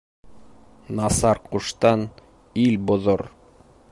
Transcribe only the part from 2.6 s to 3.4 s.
ил боҙор